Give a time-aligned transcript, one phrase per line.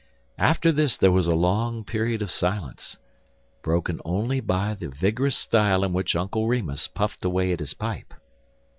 [0.39, 2.97] After this there was a long period of silence,
[3.61, 8.11] broken only by the vigorous style in which Uncle Remus puffed away at his pipe.